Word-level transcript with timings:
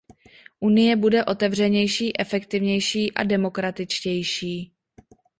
Unie 0.61 0.95
bude 0.97 1.25
otevřenější, 1.25 2.19
efektivnější 2.19 3.13
a 3.13 3.23
demokratičtější. 3.23 4.73